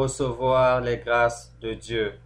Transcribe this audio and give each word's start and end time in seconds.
Recevoir 0.00 0.80
les 0.80 0.96
grâces 0.96 1.52
de 1.60 1.74
Dieu 1.74 2.18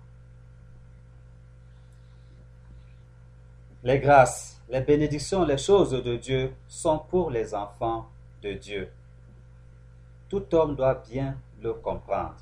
Les 3.82 3.98
grâces, 3.98 4.62
les 4.68 4.80
bénédictions, 4.80 5.44
les 5.44 5.58
choses 5.58 5.90
de 5.90 6.16
Dieu 6.16 6.54
sont 6.68 7.00
pour 7.00 7.32
les 7.32 7.52
enfants 7.52 8.08
de 8.42 8.52
Dieu. 8.52 8.88
Tout 10.28 10.54
homme 10.54 10.76
doit 10.76 11.02
bien 11.10 11.36
le 11.60 11.74
comprendre. 11.74 12.36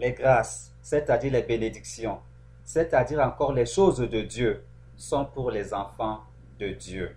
Les 0.00 0.10
grâces, 0.10 0.72
c'est-à-dire 0.82 1.32
les 1.32 1.42
bénédictions, 1.42 2.18
c'est-à-dire 2.64 3.20
encore 3.20 3.52
les 3.52 3.66
choses 3.66 3.98
de 3.98 4.20
Dieu, 4.22 4.64
sont 4.96 5.26
pour 5.26 5.52
les 5.52 5.72
enfants 5.72 6.24
de 6.58 6.70
Dieu. 6.70 7.16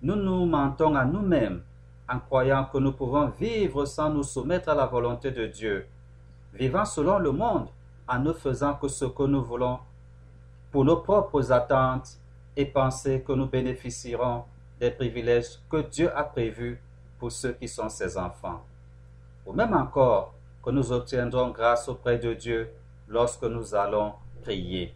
Nous 0.00 0.16
nous 0.16 0.46
mentons 0.46 0.94
à 0.96 1.04
nous-mêmes 1.04 1.62
en 2.10 2.18
croyant 2.18 2.64
que 2.64 2.78
nous 2.78 2.92
pouvons 2.92 3.28
vivre 3.28 3.84
sans 3.84 4.10
nous 4.10 4.24
soumettre 4.24 4.68
à 4.70 4.74
la 4.74 4.86
volonté 4.86 5.30
de 5.30 5.46
Dieu, 5.46 5.86
vivant 6.52 6.84
selon 6.84 7.18
le 7.18 7.30
monde 7.30 7.68
en 8.08 8.18
ne 8.18 8.32
faisant 8.32 8.74
que 8.74 8.88
ce 8.88 9.04
que 9.04 9.22
nous 9.22 9.42
voulons 9.42 9.78
pour 10.72 10.84
nos 10.84 10.96
propres 10.96 11.52
attentes 11.52 12.18
et 12.56 12.64
penser 12.64 13.22
que 13.22 13.32
nous 13.32 13.46
bénéficierons 13.46 14.44
des 14.80 14.90
privilèges 14.90 15.60
que 15.70 15.82
Dieu 15.82 16.10
a 16.16 16.24
prévus 16.24 16.80
pour 17.18 17.30
ceux 17.30 17.52
qui 17.52 17.68
sont 17.68 17.88
ses 17.88 18.18
enfants. 18.18 18.64
Ou 19.46 19.52
même 19.52 19.74
encore 19.74 20.34
que 20.64 20.70
nous 20.70 20.90
obtiendrons 20.90 21.50
grâce 21.50 21.88
auprès 21.88 22.18
de 22.18 22.34
Dieu 22.34 22.70
lorsque 23.08 23.44
nous 23.44 23.74
allons 23.74 24.14
prier. 24.42 24.94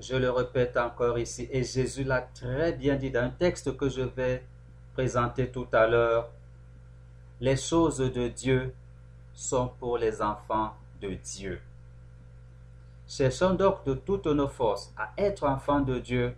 Je 0.00 0.16
le 0.16 0.30
répète 0.30 0.76
encore 0.76 1.18
ici, 1.18 1.48
et 1.50 1.64
Jésus 1.64 2.04
l'a 2.04 2.22
très 2.22 2.72
bien 2.72 2.96
dit 2.96 3.10
dans 3.10 3.24
un 3.24 3.30
texte 3.30 3.76
que 3.76 3.88
je 3.88 4.02
vais 4.02 4.42
présenter 4.96 5.50
tout 5.50 5.68
à 5.74 5.86
l'heure. 5.86 6.30
Les 7.38 7.56
choses 7.58 7.98
de 7.98 8.28
Dieu 8.28 8.74
sont 9.34 9.68
pour 9.78 9.98
les 9.98 10.22
enfants 10.22 10.74
de 11.02 11.10
Dieu. 11.10 11.60
Cherchons 13.06 13.52
donc 13.52 13.84
de 13.84 13.92
toutes 13.92 14.24
nos 14.24 14.48
forces 14.48 14.90
à 14.96 15.12
être 15.18 15.44
enfants 15.44 15.80
de 15.80 15.98
Dieu 15.98 16.34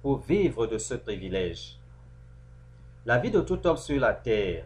pour 0.00 0.20
vivre 0.20 0.66
de 0.66 0.78
ce 0.78 0.94
privilège. 0.94 1.78
La 3.04 3.18
vie 3.18 3.30
de 3.30 3.42
tout 3.42 3.66
homme 3.66 3.76
sur 3.76 4.00
la 4.00 4.14
terre 4.14 4.64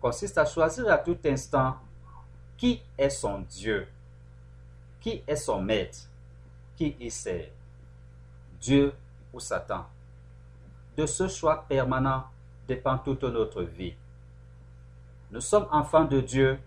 consiste 0.00 0.38
à 0.38 0.44
choisir 0.44 0.88
à 0.88 0.98
tout 0.98 1.18
instant 1.24 1.74
qui 2.56 2.80
est 2.96 3.10
son 3.10 3.40
Dieu, 3.40 3.88
qui 5.00 5.24
est 5.26 5.34
son 5.34 5.60
maître, 5.60 6.08
qui 6.76 6.94
y 7.00 7.10
sert, 7.10 7.50
Dieu 8.60 8.92
ou 9.32 9.40
Satan. 9.40 9.86
De 10.96 11.04
ce 11.04 11.26
choix 11.26 11.64
permanent 11.68 12.26
dépend 12.66 12.98
toute 12.98 13.24
notre 13.24 13.62
vie. 13.62 13.94
Nous 15.30 15.40
sommes 15.40 15.66
enfants 15.70 16.04
de 16.04 16.20
Dieu 16.20 16.58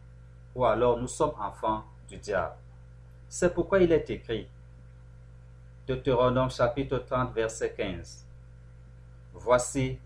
ou 0.56 0.66
alors 0.66 1.00
nous 1.00 1.08
sommes 1.08 1.34
enfants 1.40 1.84
du 2.08 2.18
diable. 2.18 2.56
C'est 3.28 3.54
pourquoi 3.54 3.80
il 3.80 3.92
est 3.92 4.10
écrit, 4.10 4.48
Deutéronome 5.88 6.52
chapitre 6.52 6.98
30, 7.00 7.34
verset 7.34 7.74
15. 7.74 8.26
Voici, 9.34 9.98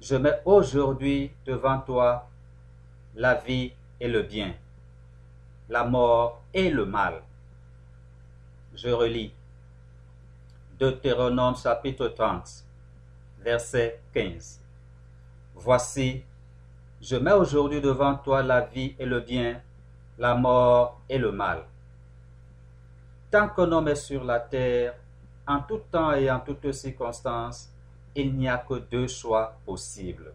je 0.00 0.16
mets 0.16 0.40
aujourd'hui 0.44 1.32
devant 1.44 1.80
toi 1.80 2.28
la 3.14 3.34
vie 3.34 3.72
et 4.00 4.08
le 4.08 4.22
bien, 4.22 4.54
la 5.68 5.84
mort 5.84 6.42
et 6.54 6.70
le 6.70 6.86
mal. 6.86 7.22
Je 8.74 8.88
relis. 8.88 9.32
Deutéronome 10.78 11.56
chapitre 11.56 12.08
30, 12.08 12.64
verset 13.40 14.00
15. 14.14 14.60
Voici, 15.60 16.22
je 17.00 17.16
mets 17.16 17.32
aujourd'hui 17.32 17.80
devant 17.80 18.14
toi 18.14 18.44
la 18.44 18.60
vie 18.60 18.94
et 18.96 19.04
le 19.04 19.18
bien, 19.18 19.60
la 20.16 20.36
mort 20.36 21.00
et 21.08 21.18
le 21.18 21.32
mal. 21.32 21.64
Tant 23.28 23.48
qu'un 23.48 23.72
homme 23.72 23.88
est 23.88 23.96
sur 23.96 24.22
la 24.22 24.38
terre, 24.38 24.94
en 25.48 25.58
tout 25.60 25.80
temps 25.90 26.12
et 26.12 26.30
en 26.30 26.38
toutes 26.38 26.70
circonstances, 26.70 27.70
il 28.14 28.36
n'y 28.36 28.48
a 28.48 28.58
que 28.58 28.74
deux 28.74 29.08
choix 29.08 29.56
possibles. 29.66 30.32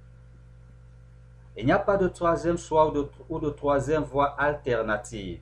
Il 1.56 1.66
n'y 1.68 1.72
a 1.72 1.80
pas 1.80 1.96
de 1.96 2.10
troisième 2.10 2.58
choix 2.58 2.94
ou 3.30 3.40
de, 3.40 3.50
troisième 3.50 4.04
voie 4.04 4.36
alternative. 4.38 5.40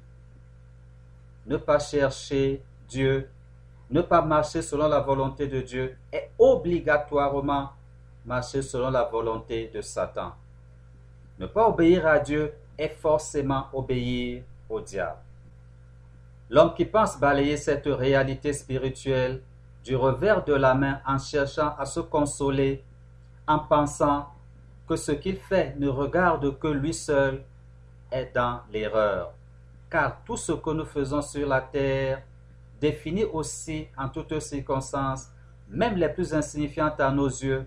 Ne 1.47 1.57
pas 1.57 1.79
chercher 1.79 2.61
Dieu, 2.87 3.27
ne 3.89 4.01
pas 4.01 4.21
marcher 4.21 4.61
selon 4.61 4.87
la 4.87 4.99
volonté 4.99 5.47
de 5.47 5.59
Dieu 5.61 5.97
est 6.11 6.29
obligatoirement 6.37 7.71
marcher 8.25 8.61
selon 8.61 8.89
la 8.89 9.03
volonté 9.03 9.69
de 9.73 9.81
Satan. 9.81 10.33
Ne 11.39 11.47
pas 11.47 11.67
obéir 11.67 12.05
à 12.05 12.19
Dieu 12.19 12.53
est 12.77 12.89
forcément 12.89 13.65
obéir 13.73 14.43
au 14.69 14.79
diable. 14.79 15.17
L'homme 16.49 16.73
qui 16.73 16.85
pense 16.85 17.19
balayer 17.19 17.57
cette 17.57 17.85
réalité 17.85 18.53
spirituelle 18.53 19.41
du 19.83 19.95
revers 19.95 20.43
de 20.43 20.53
la 20.53 20.75
main 20.75 20.99
en 21.07 21.17
cherchant 21.17 21.75
à 21.77 21.85
se 21.85 22.01
consoler, 22.01 22.83
en 23.47 23.59
pensant 23.59 24.27
que 24.87 24.95
ce 24.95 25.13
qu'il 25.13 25.37
fait 25.37 25.75
ne 25.79 25.87
regarde 25.87 26.59
que 26.59 26.67
lui 26.67 26.93
seul, 26.93 27.43
est 28.11 28.35
dans 28.35 28.59
l'erreur. 28.71 29.31
Car 29.89 30.21
tout 30.25 30.37
ce 30.37 30.51
que 30.51 30.69
nous 30.71 30.85
faisons 30.85 31.21
sur 31.21 31.47
la 31.47 31.61
terre 31.61 32.21
définit 32.79 33.23
aussi 33.23 33.87
en 33.97 34.09
toutes 34.09 34.39
circonstances, 34.39 35.29
même 35.69 35.95
les 35.95 36.09
plus 36.09 36.33
insignifiantes 36.33 36.99
à 36.99 37.11
nos 37.11 37.27
yeux, 37.29 37.65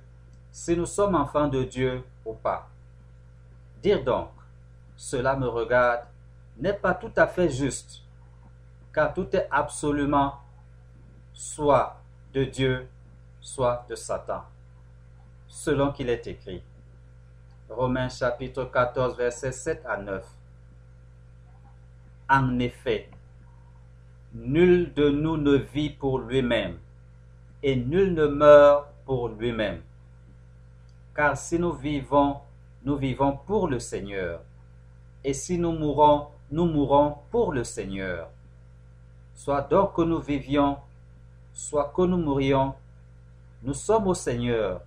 si 0.55 0.77
nous 0.77 0.87
sommes 0.87 1.17
enfants 1.17 1.49
de 1.49 1.65
Dieu 1.65 2.05
ou 2.25 2.33
pas. 2.33 2.69
Dire 3.83 4.05
donc, 4.05 4.31
cela 4.97 5.35
me 5.35 5.49
regarde, 5.49 6.05
n'est 6.57 6.73
pas 6.73 6.95
tout 6.95 7.11
à 7.17 7.27
fait 7.27 7.51
juste 7.51 8.05
car 8.95 9.13
tout 9.13 9.35
est 9.35 9.49
absolument 9.51 10.35
soit 11.33 12.01
de 12.33 12.45
Dieu, 12.45 12.87
soit 13.41 13.85
de 13.89 13.97
Satan, 13.97 14.45
selon 15.49 15.91
qu'il 15.91 16.09
est 16.09 16.27
écrit. 16.29 16.63
Romains 17.69 18.09
chapitre 18.09 18.65
14, 18.73 19.17
versets 19.17 19.51
7 19.51 19.85
à 19.85 19.97
9. 19.97 20.25
En 22.31 22.59
effet, 22.61 23.11
nul 24.33 24.95
de 24.95 25.11
nous 25.11 25.37
ne 25.37 25.57
vit 25.57 25.91
pour 25.91 26.21
lui-même, 26.21 26.79
et 27.65 27.75
nul 27.75 28.15
ne 28.15 28.27
meurt 28.27 28.87
pour 29.05 29.29
lui-même. 29.29 29.83
Car 31.15 31.37
si 31.37 31.59
nous 31.59 31.73
vivons, 31.73 32.41
nous 32.85 32.97
vivons 32.97 33.39
pour 33.47 33.69
le 33.69 33.79
Seigneur, 33.79 34.41
et 35.23 35.33
si 35.33 35.57
nous 35.57 35.73
mourons, 35.73 36.27
nous 36.51 36.67
mourons 36.67 37.17
pour 37.31 37.53
le 37.53 37.63
Seigneur. 37.65 38.29
Soit 39.35 39.63
donc 39.63 39.95
que 39.95 40.03
nous 40.03 40.21
vivions, 40.21 40.77
soit 41.53 41.93
que 41.95 42.03
nous 42.03 42.17
mourions, 42.17 42.75
nous 43.63 43.75
sommes 43.75 44.09
au 44.09 44.15
Seigneur, 44.15 44.81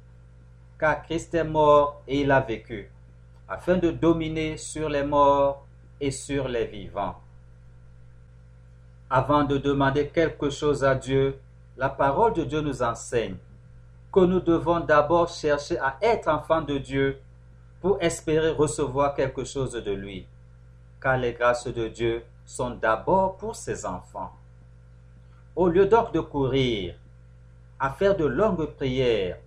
car 0.77 1.01
Christ 1.03 1.33
est 1.33 1.43
mort 1.43 2.01
et 2.07 2.21
il 2.21 2.31
a 2.31 2.41
vécu, 2.41 2.91
afin 3.47 3.77
de 3.77 3.89
dominer 3.89 4.57
sur 4.57 4.89
les 4.89 5.03
morts 5.03 5.65
et 6.00 6.12
sur 6.12 6.47
les 6.47 6.65
vivants. 6.65 7.15
Avant 9.09 9.45
de 9.45 9.57
demander 9.57 10.09
quelque 10.09 10.50
chose 10.50 10.83
à 10.83 10.94
Dieu, 10.94 11.39
la 11.77 11.89
parole 11.89 12.33
de 12.33 12.44
Dieu 12.44 12.59
nous 12.59 12.83
enseigne 12.83 13.38
nous 14.25 14.40
devons 14.40 14.80
d'abord 14.80 15.30
chercher 15.30 15.78
à 15.80 15.98
être 16.02 16.28
enfants 16.28 16.62
de 16.62 16.78
Dieu 16.78 17.19
pour 17.81 18.02
espérer 18.02 18.50
recevoir 18.50 19.14
quelque 19.14 19.44
chose 19.44 19.74
de 19.74 19.92
lui, 19.92 20.25
car 21.02 21.18
les 21.18 21.34
grâces 21.34 21.68
de 21.68 21.88
Dieu 21.88 22.24
sont 22.46 22.72
d'abord 22.72 23.38
pour 23.38 23.56
ses 23.56 23.86
enfants. 23.86 24.31
Au 25.56 25.68
lieu 25.68 25.86
donc 25.86 26.14
de 26.14 26.19
courir 26.19 26.96
à 27.80 27.92
faire 27.92 28.16
de 28.16 28.25
longues 28.25 28.66
prières, 28.66 29.38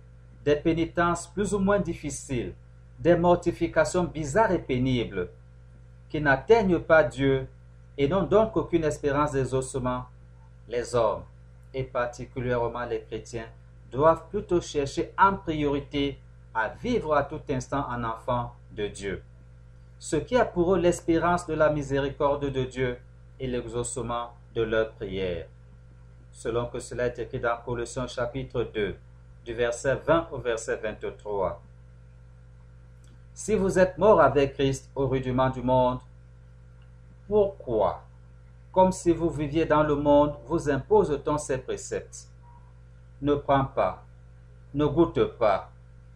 des 0.45 0.55
pénitences 0.55 1.27
plus 1.27 1.53
ou 1.53 1.59
moins 1.59 1.79
difficiles, 1.79 2.53
des 2.99 3.15
mortifications 3.15 4.03
bizarres 4.03 4.51
et 4.51 4.59
pénibles, 4.59 5.29
qui 6.09 6.21
n'atteignent 6.21 6.79
pas 6.79 7.03
Dieu 7.03 7.47
et 7.97 8.07
n'ont 8.07 8.23
donc 8.23 8.55
aucune 8.55 8.83
espérance 8.83 9.31
des 9.31 9.53
ossements, 9.53 10.05
les 10.67 10.95
hommes, 10.95 11.23
et 11.73 11.83
particulièrement 11.83 12.85
les 12.85 13.01
chrétiens, 13.01 13.47
doivent 13.91 14.27
plutôt 14.29 14.61
chercher 14.61 15.13
en 15.17 15.35
priorité 15.35 16.19
à 16.53 16.69
vivre 16.69 17.13
à 17.13 17.23
tout 17.23 17.41
instant 17.49 17.85
en 17.89 18.03
enfant 18.03 18.53
de 18.71 18.87
Dieu 18.87 19.23
ce 20.01 20.15
qui 20.15 20.35
a 20.35 20.45
pour 20.45 20.73
eux 20.73 20.79
l'espérance 20.79 21.45
de 21.45 21.53
la 21.53 21.69
miséricorde 21.69 22.49
de 22.49 22.63
Dieu 22.63 22.97
et 23.39 23.45
l'exaucement 23.45 24.31
de 24.55 24.63
leurs 24.63 24.93
prières. 24.93 25.45
Selon 26.31 26.65
que 26.65 26.79
cela 26.79 27.05
est 27.05 27.19
écrit 27.19 27.39
dans 27.39 27.55
Colossiens 27.63 28.07
chapitre 28.07 28.63
2, 28.63 28.95
du 29.45 29.53
verset 29.53 29.93
20 29.93 30.29
au 30.31 30.39
verset 30.39 30.77
23. 30.77 31.61
Si 33.35 33.53
vous 33.53 33.77
êtes 33.77 33.99
mort 33.99 34.19
avec 34.19 34.55
Christ 34.55 34.89
au 34.95 35.07
rudiment 35.07 35.51
du 35.51 35.61
monde, 35.61 35.99
pourquoi, 37.27 38.01
comme 38.71 38.91
si 38.91 39.11
vous 39.11 39.29
viviez 39.29 39.67
dans 39.67 39.83
le 39.83 39.95
monde, 39.95 40.33
vous 40.47 40.67
impose-t-on 40.67 41.37
ces 41.37 41.59
préceptes? 41.59 42.30
Ne 43.21 43.35
prends 43.35 43.65
pas, 43.65 44.03
ne 44.73 44.85
goûte 44.85 45.23
pas, 45.37 45.71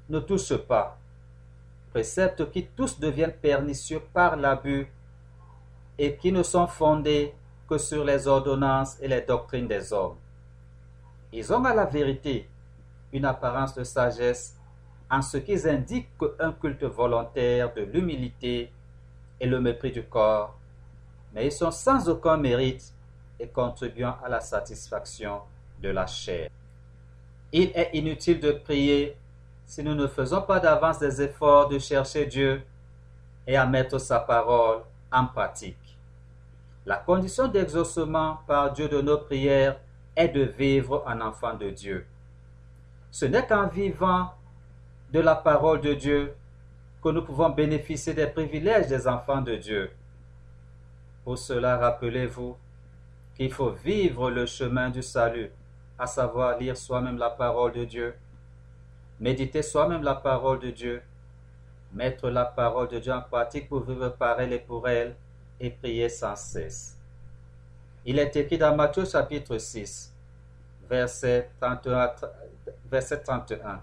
ne 0.10 0.20
touche 0.20 0.56
pas, 0.56 0.98
préceptes 1.92 2.50
qui 2.52 2.66
tous 2.66 3.00
deviennent 3.00 3.34
pernicieux 3.34 4.02
par 4.14 4.36
l'abus 4.36 4.88
et 5.98 6.16
qui 6.16 6.32
ne 6.32 6.44
sont 6.44 6.68
fondés 6.68 7.34
que 7.70 7.78
sur 7.78 8.04
les 8.04 8.28
ordonnances 8.28 8.98
et 9.02 9.08
les 9.08 9.22
doctrines 9.22 9.68
des 9.68 9.94
hommes. 9.94 10.18
Ils 11.32 11.54
ont 11.54 11.64
à 11.64 11.74
la 11.74 11.86
vérité 11.86 12.50
une 13.14 13.26
apparence 13.26 13.76
de 13.76 13.84
sagesse 13.84 14.56
en 15.10 15.22
ce 15.22 15.38
qu'ils 15.38 15.68
indiquent 15.68 16.10
qu'un 16.18 16.54
culte 16.54 16.84
volontaire 16.84 17.74
de 17.74 17.82
l'humilité 17.82 18.72
et 19.40 19.46
le 19.46 19.62
mépris 19.62 19.92
du 19.92 20.04
corps, 20.04 20.58
mais 21.34 21.46
ils 21.46 21.52
sont 21.52 21.72
sans 21.72 22.10
aucun 22.10 22.38
mérite 22.38 22.94
et 23.40 23.48
contribuant 23.48 24.16
à 24.24 24.30
la 24.30 24.42
satisfaction 24.42 25.42
de 25.82 25.90
la 25.90 26.08
chair. 26.08 26.50
Il 27.58 27.72
est 27.74 27.92
inutile 27.94 28.42
de 28.42 28.52
prier 28.52 29.16
si 29.66 29.82
nous 29.82 29.96
ne 29.96 30.08
faisons 30.08 30.42
pas 30.42 30.60
d'avance 30.60 31.00
des 31.00 31.22
efforts 31.22 31.70
de 31.70 31.80
chercher 31.80 32.26
Dieu 32.26 32.62
et 33.48 33.56
à 33.56 33.66
mettre 33.66 33.98
sa 33.98 34.20
parole 34.20 34.82
en 35.10 35.26
pratique. 35.28 35.98
La 36.86 36.98
condition 36.98 37.48
d'exaucement 37.48 38.40
par 38.46 38.74
Dieu 38.74 38.90
de 38.90 39.00
nos 39.00 39.20
prières 39.20 39.80
est 40.18 40.28
de 40.28 40.42
vivre 40.42 41.02
en 41.08 41.22
enfant 41.22 41.54
de 41.54 41.70
Dieu. 41.70 42.06
Ce 43.10 43.24
n'est 43.24 43.48
qu'en 43.48 43.70
vivant 43.70 44.34
de 45.14 45.22
la 45.22 45.36
parole 45.36 45.80
de 45.80 45.94
Dieu 45.94 46.36
que 47.02 47.08
nous 47.08 47.24
pouvons 47.24 47.52
bénéficier 47.52 48.14
des 48.14 48.28
privilèges 48.28 48.88
des 48.88 49.08
enfants 49.08 49.42
de 49.42 49.56
Dieu. 49.56 49.92
Pour 51.24 51.38
cela, 51.38 51.78
rappelez-vous 51.78 52.58
qu'il 53.38 53.54
faut 53.54 53.72
vivre 53.72 54.30
le 54.30 54.46
chemin 54.46 54.90
du 54.90 55.02
salut, 55.02 55.52
à 55.98 56.08
savoir 56.08 56.58
lire 56.58 56.78
soi-même 56.78 57.18
la 57.18 57.30
parole 57.30 57.72
de 57.74 57.86
Dieu, 57.86 58.16
méditer 59.20 59.62
soi-même 59.62 60.04
la 60.04 60.16
parole 60.16 60.60
de 60.60 60.72
Dieu, 60.72 61.02
mettre 61.94 62.30
la 62.30 62.46
parole 62.46 62.90
de 62.90 63.00
Dieu 63.00 63.14
en 63.14 63.22
pratique 63.22 63.70
pour 63.70 63.84
vivre 63.84 64.10
par 64.10 64.40
elle 64.40 64.54
et 64.54 64.60
pour 64.60 64.88
elle, 64.88 65.16
et 65.60 65.70
prier 65.70 66.10
sans 66.10 66.36
cesse. 66.36 66.98
Il 68.06 68.20
est 68.20 68.36
écrit 68.36 68.58
dans 68.58 68.76
Matthieu 68.76 69.06
chapitre 69.06 69.58
6, 69.58 70.14
verset 70.90 71.50
31. 71.60 72.12
Verset 72.90 73.22
31. 73.22 73.82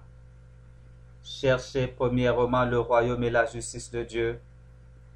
Cherchez 1.24 1.86
premièrement 1.86 2.64
le 2.64 2.78
royaume 2.78 3.22
et 3.24 3.30
la 3.30 3.46
justice 3.46 3.90
de 3.90 4.02
Dieu, 4.02 4.40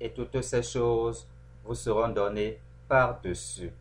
et 0.00 0.10
toutes 0.10 0.40
ces 0.42 0.62
choses 0.62 1.26
vous 1.64 1.74
seront 1.74 2.08
données 2.08 2.60
par-dessus. 2.88 3.72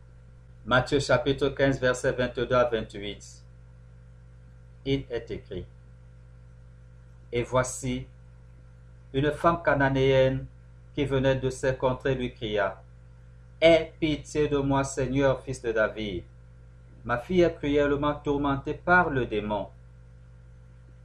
Matthieu 0.66 0.98
chapitre 0.98 1.50
15, 1.50 1.78
verset 1.78 2.10
22 2.10 2.52
à 2.52 2.64
28. 2.64 3.44
Il 4.86 5.04
est 5.08 5.30
écrit. 5.30 5.64
Et 7.30 7.44
voici, 7.44 8.04
une 9.14 9.30
femme 9.30 9.62
cananéenne 9.62 10.44
qui 10.92 11.04
venait 11.04 11.36
de 11.36 11.50
ses 11.50 11.76
contrées 11.76 12.16
lui 12.16 12.34
cria 12.34 12.82
Aie 13.60 13.92
pitié 14.00 14.48
de 14.48 14.58
moi, 14.58 14.82
Seigneur, 14.82 15.40
fils 15.40 15.62
de 15.62 15.70
David. 15.70 16.24
Ma 17.04 17.18
fille 17.18 17.42
est 17.42 17.54
cruellement 17.54 18.14
tourmentée 18.14 18.74
par 18.74 19.10
le 19.10 19.24
démon. 19.24 19.68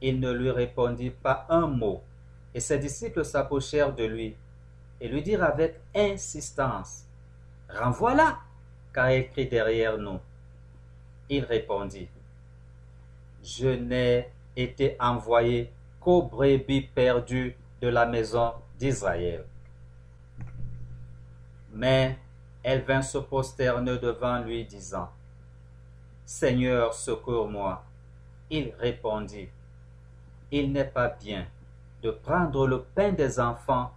Il 0.00 0.18
ne 0.18 0.32
lui 0.32 0.50
répondit 0.50 1.10
pas 1.10 1.46
un 1.48 1.68
mot, 1.68 2.02
et 2.52 2.58
ses 2.58 2.80
disciples 2.80 3.24
s'approchèrent 3.24 3.94
de 3.94 4.06
lui 4.06 4.34
et 5.00 5.06
lui 5.06 5.22
dirent 5.22 5.44
avec 5.44 5.78
insistance 5.94 7.04
Renvoie-la, 7.68 8.38
elle 8.96 9.30
crie 9.30 9.46
derrière 9.46 9.98
nous. 9.98 10.20
Il 11.28 11.44
répondit 11.44 12.08
Je 13.42 13.68
n'ai 13.68 14.28
été 14.56 14.96
envoyé 15.00 15.70
qu'aux 16.00 16.22
brebis 16.22 16.82
perdues 16.82 17.56
de 17.80 17.88
la 17.88 18.06
maison 18.06 18.52
d'Israël. 18.78 19.44
Mais 21.72 22.18
elle 22.62 22.82
vint 22.82 23.02
se 23.02 23.18
prosterner 23.18 23.98
devant 23.98 24.38
lui, 24.40 24.64
disant 24.64 25.10
Seigneur, 26.24 26.94
secours-moi. 26.94 27.84
Il 28.50 28.72
répondit 28.78 29.48
Il 30.50 30.72
n'est 30.72 30.84
pas 30.84 31.08
bien 31.08 31.46
de 32.02 32.10
prendre 32.10 32.66
le 32.66 32.82
pain 32.82 33.12
des 33.12 33.40
enfants 33.40 33.92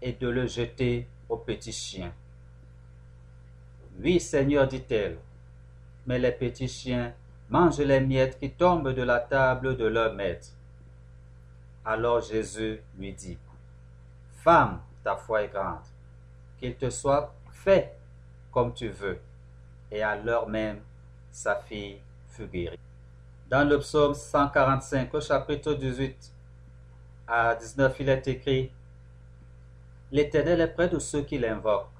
et 0.00 0.12
de 0.12 0.28
le 0.28 0.46
jeter 0.46 1.08
aux 1.28 1.38
petits 1.38 1.72
chiens. 1.72 2.12
Oui, 3.98 4.20
Seigneur, 4.20 4.68
dit-elle, 4.68 5.18
mais 6.06 6.18
les 6.18 6.32
petits 6.32 6.68
chiens 6.68 7.14
mangent 7.48 7.78
les 7.78 8.00
miettes 8.00 8.38
qui 8.38 8.50
tombent 8.50 8.92
de 8.92 9.02
la 9.02 9.20
table 9.20 9.76
de 9.76 9.86
leur 9.86 10.12
maître. 10.12 10.48
Alors 11.84 12.20
Jésus 12.20 12.80
lui 12.98 13.12
dit, 13.12 13.38
Femme, 14.42 14.80
ta 15.02 15.16
foi 15.16 15.44
est 15.44 15.48
grande, 15.48 15.84
qu'il 16.58 16.74
te 16.76 16.90
soit 16.90 17.32
fait 17.50 17.96
comme 18.50 18.74
tu 18.74 18.88
veux. 18.88 19.20
Et 19.90 20.02
à 20.02 20.16
l'heure 20.16 20.48
même, 20.48 20.80
sa 21.30 21.56
fille 21.56 21.98
fut 22.28 22.46
guérie. 22.46 22.78
Dans 23.48 23.68
le 23.68 23.78
psaume 23.78 24.14
145, 24.14 25.14
au 25.14 25.20
chapitre 25.20 25.74
18 25.74 26.32
à 27.28 27.54
19, 27.54 27.96
il 28.00 28.08
est 28.08 28.28
écrit 28.28 28.72
L'Éternel 30.10 30.60
est 30.60 30.68
près 30.68 30.88
de 30.88 30.98
ceux 30.98 31.22
qui 31.22 31.38
l'invoquent, 31.38 31.90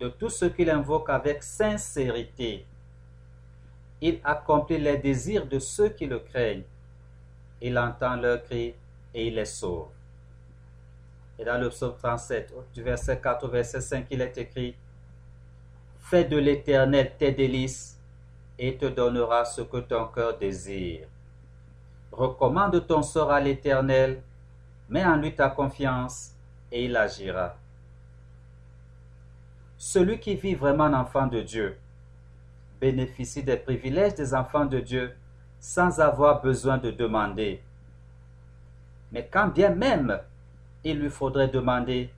de 0.00 0.08
tous 0.08 0.30
ceux 0.30 0.48
qui 0.48 0.64
l'invoquent 0.64 1.10
avec 1.10 1.42
sincérité. 1.42 2.66
Il 4.00 4.18
accomplit 4.24 4.78
les 4.78 4.96
désirs 4.96 5.46
de 5.46 5.58
ceux 5.58 5.90
qui 5.90 6.06
le 6.06 6.20
craignent. 6.20 6.64
Il 7.60 7.78
entend 7.78 8.16
leurs 8.16 8.42
cris 8.42 8.74
et 9.12 9.26
il 9.26 9.34
les 9.34 9.44
sauve. 9.44 9.88
Et 11.38 11.44
dans 11.44 11.58
le 11.58 11.68
psaume 11.68 11.94
37, 11.96 12.52
du 12.72 12.82
verset 12.82 13.20
4 13.20 13.44
au 13.44 13.48
verset 13.48 13.80
5, 13.80 14.06
il 14.10 14.22
est 14.22 14.36
écrit 14.38 14.74
Fais 15.98 16.24
de 16.24 16.38
l'Éternel 16.38 17.12
tes 17.18 17.32
délices 17.32 17.98
et 18.58 18.76
te 18.76 18.86
donnera 18.86 19.44
ce 19.44 19.60
que 19.62 19.78
ton 19.78 20.06
cœur 20.06 20.38
désire. 20.38 21.06
Recommande 22.10 22.86
ton 22.86 23.02
sort 23.02 23.30
à 23.30 23.40
l'Éternel, 23.40 24.22
mets 24.88 25.04
en 25.04 25.16
lui 25.16 25.34
ta 25.34 25.50
confiance 25.50 26.32
et 26.72 26.86
il 26.86 26.96
agira. 26.96 27.56
Celui 29.82 30.20
qui 30.20 30.34
vit 30.34 30.54
vraiment 30.54 30.84
en 30.84 30.92
enfant 30.92 31.26
de 31.26 31.40
Dieu 31.40 31.78
bénéficie 32.82 33.42
des 33.42 33.56
privilèges 33.56 34.14
des 34.14 34.34
enfants 34.34 34.66
de 34.66 34.78
Dieu 34.78 35.16
sans 35.58 36.00
avoir 36.00 36.42
besoin 36.42 36.76
de 36.76 36.90
demander. 36.90 37.62
Mais 39.10 39.26
quand 39.32 39.48
bien 39.48 39.70
même 39.70 40.20
il 40.84 40.98
lui 40.98 41.08
faudrait 41.08 41.48
demander, 41.48 42.10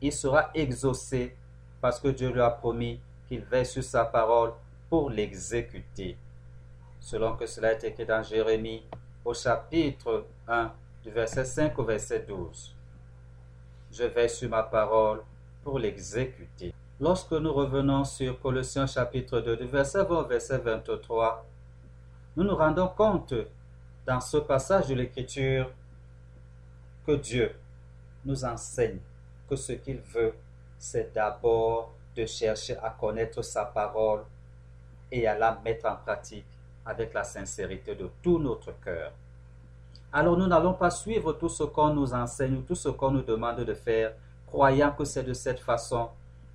il 0.00 0.12
sera 0.12 0.50
exaucé 0.54 1.34
parce 1.80 1.98
que 1.98 2.06
Dieu 2.06 2.30
lui 2.30 2.40
a 2.40 2.50
promis 2.50 3.00
qu'il 3.26 3.40
veille 3.40 3.66
sur 3.66 3.82
sa 3.82 4.04
parole 4.04 4.52
pour 4.88 5.10
l'exécuter. 5.10 6.16
Selon 7.00 7.34
que 7.34 7.46
cela 7.46 7.72
est 7.72 7.82
écrit 7.82 8.06
dans 8.06 8.22
Jérémie 8.22 8.84
au 9.24 9.34
chapitre 9.34 10.24
1 10.46 10.70
du 11.02 11.10
verset 11.10 11.44
5 11.44 11.76
au 11.80 11.82
verset 11.82 12.20
12. 12.28 12.76
Je 13.90 14.04
veille 14.04 14.30
sur 14.30 14.48
ma 14.48 14.62
parole 14.62 15.20
pour 15.64 15.80
l'exécuter. 15.80 16.72
Lorsque 17.00 17.30
nous 17.30 17.52
revenons 17.52 18.02
sur 18.02 18.40
Colossiens 18.40 18.88
chapitre 18.88 19.38
2 19.38 19.56
du 19.58 19.66
verset 19.66 20.02
20 20.02 20.16
au 20.16 20.24
verset 20.24 20.58
23, 20.58 21.46
nous 22.36 22.42
nous 22.42 22.56
rendons 22.56 22.88
compte 22.88 23.34
dans 24.04 24.20
ce 24.20 24.38
passage 24.38 24.88
de 24.88 24.94
l'Écriture 24.94 25.70
que 27.06 27.12
Dieu 27.12 27.54
nous 28.24 28.44
enseigne 28.44 28.98
que 29.48 29.54
ce 29.54 29.74
qu'il 29.74 29.98
veut, 30.12 30.34
c'est 30.76 31.14
d'abord 31.14 31.94
de 32.16 32.26
chercher 32.26 32.76
à 32.78 32.90
connaître 32.90 33.42
sa 33.42 33.64
parole 33.64 34.24
et 35.12 35.28
à 35.28 35.38
la 35.38 35.56
mettre 35.64 35.86
en 35.86 35.94
pratique 35.94 36.46
avec 36.84 37.14
la 37.14 37.22
sincérité 37.22 37.94
de 37.94 38.10
tout 38.24 38.40
notre 38.40 38.72
cœur. 38.80 39.12
Alors 40.12 40.36
nous 40.36 40.48
n'allons 40.48 40.74
pas 40.74 40.90
suivre 40.90 41.32
tout 41.34 41.48
ce 41.48 41.62
qu'on 41.62 41.94
nous 41.94 42.12
enseigne 42.12 42.56
ou 42.56 42.62
tout 42.62 42.74
ce 42.74 42.88
qu'on 42.88 43.12
nous 43.12 43.22
demande 43.22 43.60
de 43.60 43.74
faire, 43.74 44.14
croyant 44.48 44.90
que 44.90 45.04
c'est 45.04 45.22
de 45.22 45.32
cette 45.32 45.60
façon 45.60 46.08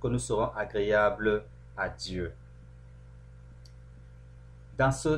que 0.04 0.08
nous 0.08 0.18
serons 0.18 0.50
agréables 0.54 1.44
à 1.74 1.88
Dieu. 1.88 2.34
Dans 4.76 4.92
ce, 4.92 5.08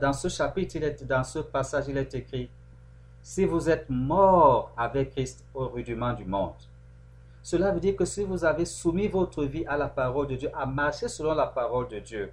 dans, 0.00 0.12
ce 0.12 0.28
chapitre, 0.28 0.78
dans 1.04 1.24
ce 1.24 1.40
passage, 1.40 1.86
il 1.88 1.96
est 1.96 2.14
écrit, 2.14 2.48
si 3.20 3.44
vous 3.44 3.68
êtes 3.68 3.90
mort 3.90 4.70
avec 4.76 5.10
Christ 5.10 5.44
au 5.52 5.66
rudiment 5.66 6.12
du 6.12 6.24
monde, 6.24 6.54
cela 7.42 7.72
veut 7.72 7.80
dire 7.80 7.96
que 7.96 8.04
si 8.04 8.22
vous 8.22 8.44
avez 8.44 8.64
soumis 8.64 9.08
votre 9.08 9.42
vie 9.42 9.66
à 9.66 9.76
la 9.76 9.88
parole 9.88 10.28
de 10.28 10.36
Dieu, 10.36 10.50
à 10.54 10.66
marcher 10.66 11.08
selon 11.08 11.34
la 11.34 11.46
parole 11.46 11.88
de 11.88 11.98
Dieu, 11.98 12.32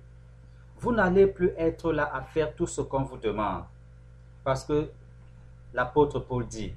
vous 0.78 0.92
n'allez 0.92 1.26
plus 1.26 1.54
être 1.58 1.92
là 1.92 2.12
à 2.14 2.22
faire 2.22 2.54
tout 2.54 2.68
ce 2.68 2.82
qu'on 2.82 3.02
vous 3.04 3.18
demande. 3.18 3.64
Parce 4.44 4.64
que 4.64 4.92
l'apôtre 5.74 6.20
Paul 6.20 6.46
dit, 6.46 6.72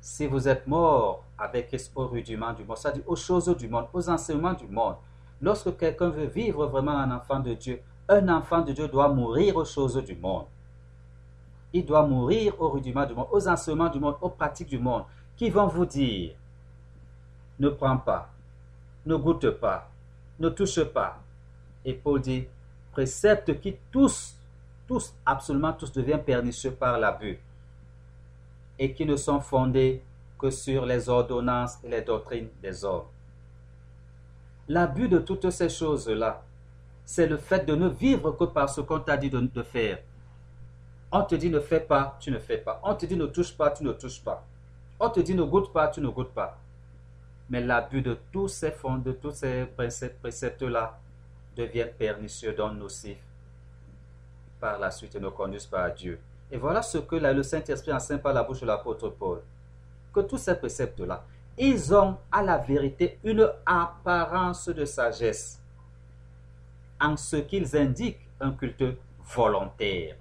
si 0.00 0.26
vous 0.26 0.48
êtes 0.48 0.66
mort 0.66 1.24
avec 1.38 1.68
Christ 1.68 1.92
au 1.94 2.06
rudiment 2.06 2.52
du 2.52 2.64
monde, 2.64 2.78
c'est-à-dire 2.78 3.02
aux 3.06 3.16
choses 3.16 3.54
du 3.56 3.68
monde, 3.68 3.86
aux 3.92 4.08
enseignements 4.08 4.54
du 4.54 4.66
monde, 4.66 4.96
lorsque 5.40 5.76
quelqu'un 5.76 6.08
veut 6.08 6.26
vivre 6.26 6.66
vraiment 6.66 6.98
un 6.98 7.10
enfant 7.14 7.40
de 7.40 7.54
Dieu, 7.54 7.80
un 8.08 8.28
enfant 8.28 8.62
de 8.62 8.72
Dieu 8.72 8.88
doit 8.88 9.08
mourir 9.08 9.56
aux 9.56 9.64
choses 9.64 10.02
du 10.02 10.16
monde. 10.16 10.46
Il 11.72 11.84
doit 11.86 12.06
mourir 12.06 12.54
au 12.60 12.68
rudiment 12.70 13.06
du 13.06 13.14
monde, 13.14 13.28
aux 13.30 13.46
enseignements 13.46 13.90
du 13.90 14.00
monde, 14.00 14.16
aux 14.20 14.30
pratiques 14.30 14.68
du 14.68 14.78
monde. 14.78 15.04
qui 15.36 15.48
vont 15.48 15.68
vous 15.68 15.86
dire 15.86 16.34
ne 17.58 17.68
prends 17.68 17.96
pas, 17.96 18.30
ne 19.06 19.16
goûte 19.16 19.50
pas, 19.50 19.90
ne 20.38 20.48
touche 20.48 20.82
pas. 20.84 21.18
Et 21.84 21.94
Paul 21.94 22.20
dit 22.20 22.46
préceptes 22.92 23.60
qui 23.60 23.76
tous, 23.90 24.34
tous, 24.86 25.14
absolument 25.24 25.72
tous 25.72 25.92
deviennent 25.92 26.22
pernicieux 26.22 26.72
par 26.72 26.98
l'abus 26.98 27.38
et 28.80 28.94
qui 28.94 29.04
ne 29.04 29.14
sont 29.14 29.40
fondés 29.40 30.02
que 30.38 30.48
sur 30.50 30.86
les 30.86 31.10
ordonnances 31.10 31.78
et 31.84 31.88
les 31.90 32.00
doctrines 32.00 32.48
des 32.62 32.82
hommes. 32.82 33.04
L'abus 34.68 35.06
de 35.08 35.18
toutes 35.18 35.50
ces 35.50 35.68
choses-là, 35.68 36.42
c'est 37.04 37.26
le 37.26 37.36
fait 37.36 37.66
de 37.66 37.74
ne 37.74 37.88
vivre 37.88 38.32
que 38.32 38.44
par 38.44 38.70
ce 38.70 38.80
qu'on 38.80 39.00
t'a 39.00 39.18
dit 39.18 39.28
de, 39.28 39.62
faire. 39.62 39.98
On 41.12 41.22
te 41.22 41.34
dit 41.34 41.50
ne 41.50 41.60
fais 41.60 41.80
pas, 41.80 42.16
tu 42.20 42.30
ne 42.30 42.38
fais 42.38 42.56
pas. 42.56 42.80
On 42.82 42.94
te 42.94 43.04
dit 43.04 43.16
ne 43.16 43.26
touche 43.26 43.54
pas, 43.54 43.70
tu 43.70 43.84
ne 43.84 43.92
touches 43.92 44.22
pas. 44.22 44.46
On 44.98 45.10
te 45.10 45.20
dit 45.20 45.34
ne 45.34 45.42
goûte 45.42 45.72
pas, 45.74 45.88
tu 45.88 46.00
ne 46.00 46.08
goûtes 46.08 46.32
pas. 46.32 46.56
Mais 47.50 47.60
l'abus 47.60 48.00
de 48.00 48.16
tous 48.32 48.48
ces 48.48 48.70
fonds, 48.70 48.96
de 48.96 49.12
tous 49.12 49.32
ces 49.32 49.66
préceptes-là, 50.22 50.98
deviennent 51.54 51.92
pernicieux, 51.92 52.54
donc 52.54 52.78
nocifs 52.78 53.18
par 54.58 54.78
la 54.78 54.90
suite 54.90 55.14
et 55.16 55.20
ne 55.20 55.28
conduisent 55.28 55.66
pas 55.66 55.82
à 55.82 55.90
Dieu. 55.90 56.18
Et 56.52 56.56
voilà 56.56 56.82
ce 56.82 56.98
que 56.98 57.16
le 57.16 57.42
Saint-Esprit 57.42 57.92
enseigne 57.92 58.18
par 58.18 58.32
la 58.32 58.42
bouche 58.42 58.60
de 58.60 58.66
l'apôtre 58.66 59.08
Paul. 59.10 59.40
Que 60.12 60.20
tous 60.20 60.38
ces 60.38 60.56
préceptes-là, 60.56 61.24
ils 61.56 61.94
ont 61.94 62.16
à 62.32 62.42
la 62.42 62.58
vérité 62.58 63.18
une 63.22 63.48
apparence 63.66 64.68
de 64.68 64.84
sagesse 64.84 65.60
en 67.00 67.16
ce 67.16 67.36
qu'ils 67.36 67.76
indiquent 67.76 68.26
un 68.40 68.52
culte 68.52 68.84
volontaire, 69.34 70.16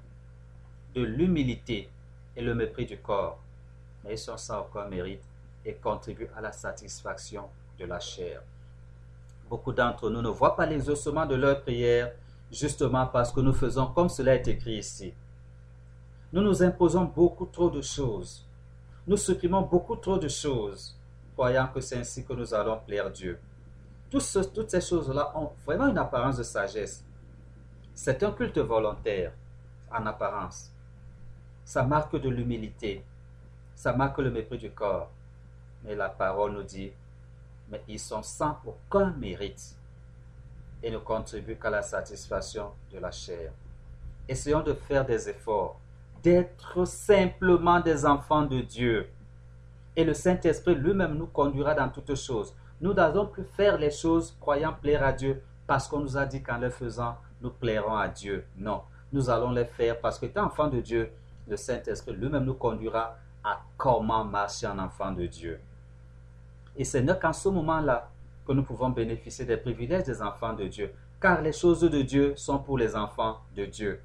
de 0.93 1.01
l'humilité 1.01 1.89
et 2.35 2.41
le 2.41 2.53
mépris 2.53 2.85
du 2.85 2.97
corps. 2.97 3.39
Mais 4.03 4.13
ils 4.13 4.17
sont 4.17 4.37
sans 4.37 4.61
aucun 4.61 4.85
mérite 4.85 5.23
et 5.65 5.73
contribuent 5.73 6.29
à 6.35 6.41
la 6.41 6.51
satisfaction 6.51 7.49
de 7.79 7.85
la 7.85 7.99
chair. 7.99 8.41
Beaucoup 9.49 9.71
d'entre 9.73 10.09
nous 10.09 10.21
ne 10.21 10.29
voient 10.29 10.55
pas 10.55 10.65
l'exaucement 10.65 11.25
de 11.25 11.35
leur 11.35 11.61
prière 11.61 12.11
justement 12.51 13.07
parce 13.07 13.31
que 13.31 13.39
nous 13.39 13.53
faisons 13.53 13.87
comme 13.87 14.09
cela 14.09 14.35
est 14.35 14.47
écrit 14.47 14.77
ici. 14.77 15.13
Nous 16.31 16.41
nous 16.41 16.61
imposons 16.61 17.05
beaucoup 17.05 17.45
trop 17.47 17.69
de 17.69 17.81
choses. 17.81 18.45
Nous 19.07 19.17
supprimons 19.17 19.61
beaucoup 19.63 19.95
trop 19.95 20.17
de 20.17 20.27
choses, 20.27 20.95
croyant 21.33 21.67
que 21.73 21.81
c'est 21.81 21.97
ainsi 21.97 22.23
que 22.23 22.33
nous 22.33 22.53
allons 22.53 22.79
plaire 22.85 23.09
Dieu. 23.09 23.39
toutes 24.11 24.69
ces 24.69 24.81
choses-là 24.81 25.31
ont 25.35 25.51
vraiment 25.65 25.87
une 25.87 25.97
apparence 25.97 26.37
de 26.37 26.43
sagesse. 26.43 27.03
C'est 27.95 28.21
un 28.21 28.31
culte 28.31 28.59
volontaire, 28.59 29.33
en 29.91 30.05
apparence. 30.05 30.71
Ça 31.65 31.83
marque 31.83 32.15
de 32.15 32.29
l'humilité. 32.29 33.03
Ça 33.75 33.93
marque 33.93 34.19
le 34.19 34.29
mépris 34.29 34.57
du 34.57 34.71
corps. 34.71 35.09
Mais 35.83 35.95
la 35.95 36.09
parole 36.09 36.53
nous 36.53 36.63
dit, 36.63 36.91
mais 37.69 37.81
ils 37.87 37.99
sont 37.99 38.23
sans 38.23 38.57
aucun 38.65 39.11
mérite 39.11 39.75
et 40.83 40.91
ne 40.91 40.97
contribuent 40.97 41.57
qu'à 41.57 41.69
la 41.69 41.81
satisfaction 41.81 42.71
de 42.91 42.99
la 42.99 43.11
chair. 43.11 43.51
Essayons 44.27 44.61
de 44.61 44.73
faire 44.73 45.05
des 45.05 45.29
efforts, 45.29 45.79
d'être 46.23 46.85
simplement 46.85 47.79
des 47.79 48.05
enfants 48.05 48.45
de 48.45 48.61
Dieu. 48.61 49.07
Et 49.95 50.03
le 50.03 50.13
Saint-Esprit 50.13 50.75
lui-même 50.75 51.15
nous 51.15 51.27
conduira 51.27 51.73
dans 51.73 51.89
toutes 51.89 52.15
choses. 52.15 52.53
Nous 52.81 52.93
n'allons 52.93 53.25
plus 53.25 53.43
faire 53.43 53.77
les 53.77 53.91
choses 53.91 54.35
croyant 54.39 54.73
plaire 54.73 55.03
à 55.03 55.11
Dieu 55.11 55.41
parce 55.67 55.87
qu'on 55.87 55.99
nous 55.99 56.17
a 56.17 56.25
dit 56.25 56.41
qu'en 56.41 56.57
les 56.57 56.69
faisant, 56.69 57.17
nous 57.41 57.49
plairons 57.49 57.95
à 57.95 58.07
Dieu. 58.07 58.45
Non, 58.57 58.81
nous 59.11 59.29
allons 59.29 59.51
les 59.51 59.65
faire 59.65 59.99
parce 59.99 60.17
qu'étant 60.17 60.45
enfant 60.45 60.67
de 60.67 60.79
Dieu, 60.79 61.11
le 61.47 61.57
Saint-Esprit 61.57 62.13
lui-même 62.13 62.45
nous 62.45 62.53
conduira 62.53 63.17
à 63.43 63.61
comment 63.77 64.23
marcher 64.23 64.67
en 64.67 64.79
enfant 64.79 65.11
de 65.11 65.25
Dieu. 65.25 65.59
Et 66.75 66.83
ce 66.83 66.97
n'est 66.97 67.17
qu'en 67.17 67.33
ce 67.33 67.49
moment-là 67.49 68.09
que 68.47 68.53
nous 68.53 68.63
pouvons 68.63 68.89
bénéficier 68.89 69.45
des 69.45 69.57
privilèges 69.57 70.05
des 70.05 70.21
enfants 70.21 70.53
de 70.53 70.65
Dieu, 70.65 70.91
car 71.21 71.41
les 71.41 71.51
choses 71.51 71.81
de 71.81 72.01
Dieu 72.01 72.33
sont 72.35 72.59
pour 72.59 72.77
les 72.77 72.95
enfants 72.95 73.39
de 73.55 73.65
Dieu. 73.65 74.01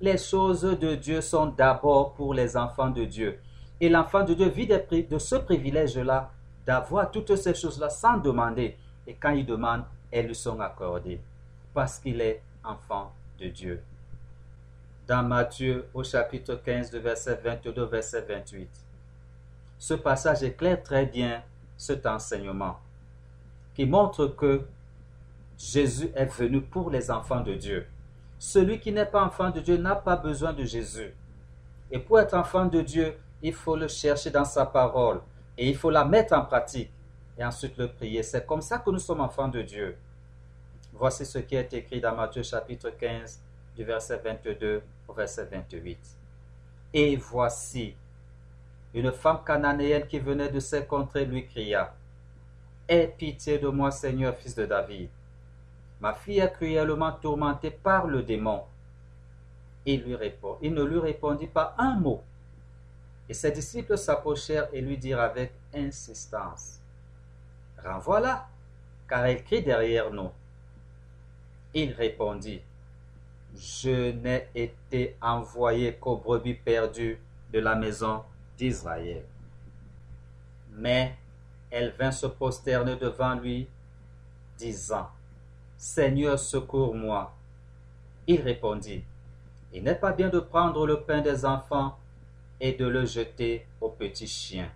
Les 0.00 0.16
choses 0.16 0.62
de 0.62 0.94
Dieu 0.94 1.20
sont 1.20 1.46
d'abord 1.46 2.14
pour 2.14 2.32
les 2.32 2.56
enfants 2.56 2.90
de 2.90 3.04
Dieu. 3.04 3.40
Et 3.80 3.88
l'enfant 3.88 4.24
de 4.24 4.34
Dieu 4.34 4.48
vit 4.48 4.66
de 4.66 5.18
ce 5.18 5.36
privilège-là 5.36 6.30
d'avoir 6.64 7.10
toutes 7.10 7.34
ces 7.36 7.54
choses-là 7.54 7.90
sans 7.90 8.18
demander. 8.18 8.76
Et 9.06 9.14
quand 9.14 9.30
il 9.30 9.46
demande, 9.46 9.84
elles 10.10 10.26
lui 10.26 10.34
sont 10.34 10.60
accordées, 10.60 11.20
parce 11.74 11.98
qu'il 11.98 12.20
est 12.20 12.42
enfant 12.62 13.12
de 13.40 13.48
Dieu. 13.48 13.82
Dans 15.06 15.22
Matthieu 15.22 15.88
au 15.94 16.04
chapitre 16.04 16.56
15, 16.56 16.90
de 16.90 16.98
verset 16.98 17.40
22, 17.42 17.84
verset 17.84 18.22
28. 18.22 18.68
Ce 19.78 19.94
passage 19.94 20.42
éclaire 20.42 20.82
très 20.82 21.06
bien 21.06 21.42
cet 21.76 22.04
enseignement 22.06 22.78
qui 23.74 23.86
montre 23.86 24.26
que 24.26 24.66
Jésus 25.56 26.10
est 26.14 26.26
venu 26.26 26.60
pour 26.60 26.90
les 26.90 27.10
enfants 27.10 27.40
de 27.40 27.54
Dieu. 27.54 27.86
Celui 28.38 28.78
qui 28.78 28.92
n'est 28.92 29.06
pas 29.06 29.24
enfant 29.24 29.50
de 29.50 29.60
Dieu 29.60 29.76
n'a 29.76 29.96
pas 29.96 30.16
besoin 30.16 30.52
de 30.52 30.64
Jésus. 30.64 31.14
Et 31.90 31.98
pour 31.98 32.20
être 32.20 32.34
enfant 32.34 32.66
de 32.66 32.80
Dieu, 32.80 33.16
il 33.42 33.52
faut 33.52 33.76
le 33.76 33.88
chercher 33.88 34.30
dans 34.30 34.44
sa 34.44 34.66
parole 34.66 35.20
et 35.56 35.68
il 35.68 35.76
faut 35.76 35.90
la 35.90 36.04
mettre 36.04 36.34
en 36.34 36.44
pratique 36.44 36.90
et 37.36 37.44
ensuite 37.44 37.76
le 37.78 37.88
prier. 37.88 38.22
C'est 38.22 38.46
comme 38.46 38.60
ça 38.60 38.78
que 38.78 38.90
nous 38.90 38.98
sommes 38.98 39.20
enfants 39.20 39.48
de 39.48 39.62
Dieu. 39.62 39.96
Voici 40.92 41.24
ce 41.24 41.38
qui 41.38 41.56
est 41.56 41.72
écrit 41.74 42.00
dans 42.00 42.14
Matthieu 42.14 42.42
chapitre 42.42 42.90
15 42.90 43.40
du 43.76 43.84
verset 43.84 44.20
22 44.24 44.82
au 45.06 45.12
verset 45.12 45.44
28. 45.44 45.98
Et 46.94 47.16
voici, 47.16 47.94
une 48.94 49.12
femme 49.12 49.40
cananéenne 49.44 50.06
qui 50.06 50.18
venait 50.18 50.48
de 50.48 50.60
ces 50.60 50.84
contrées 50.84 51.24
lui 51.24 51.46
cria, 51.46 51.94
Aie 52.88 53.14
pitié 53.18 53.58
de 53.58 53.68
moi, 53.68 53.90
Seigneur, 53.90 54.34
fils 54.34 54.54
de 54.54 54.64
David. 54.64 55.10
Ma 56.00 56.14
fille 56.14 56.38
est 56.38 56.52
cruellement 56.52 57.12
tourmentée 57.12 57.70
par 57.70 58.06
le 58.06 58.22
démon. 58.22 58.62
Il, 59.84 60.00
ne 60.06 60.84
lui 60.84 60.98
répondit 60.98 61.46
pas 61.46 61.74
un 61.78 61.94
mot. 61.96 62.22
Et 63.28 63.34
ses 63.34 63.50
disciples 63.50 63.98
s'approchèrent 63.98 64.68
et 64.72 64.80
lui 64.80 64.96
dirent 64.96 65.20
avec 65.20 65.52
insistance, 65.74 66.80
Renvoie-la, 67.84 68.46
car 69.08 69.24
elle 69.26 69.42
crie 69.44 69.62
derrière 69.62 70.10
nous. 70.10 70.30
Il 71.74 71.92
répondit, 71.92 72.60
Je 73.54 74.12
n'ai 74.12 74.48
été 74.54 75.16
envoyé 75.20 75.94
qu'aux 75.94 76.16
brebis 76.16 76.54
perdues 76.54 77.18
de 77.52 77.58
la 77.58 77.74
maison 77.74 78.22
d'Israël. 78.56 79.24
Mais 80.72 81.16
elle 81.70 81.92
vint 81.98 82.12
se 82.12 82.26
prosterner 82.26 82.96
devant 82.96 83.34
lui, 83.34 83.68
disant, 84.56 85.08
Seigneur, 85.78 86.38
secours-moi. 86.38 87.32
Il 88.26 88.40
répondit, 88.40 89.04
Il 89.72 89.84
n'est 89.84 89.94
pas 89.94 90.12
bien 90.12 90.28
de 90.28 90.40
prendre 90.40 90.84
le 90.86 91.00
pain 91.02 91.20
des 91.20 91.44
enfants 91.44 91.96
et 92.60 92.72
de 92.72 92.84
le 92.84 93.06
jeter 93.06 93.64
aux 93.80 93.90
petits 93.90 94.26
chiens. 94.26 94.70